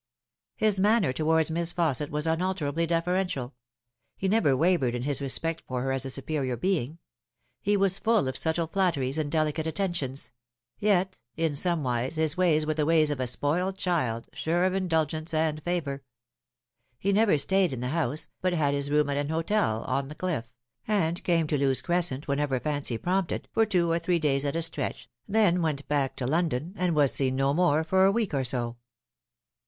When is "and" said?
9.19-9.31, 15.35-15.61, 20.87-21.23, 26.75-26.95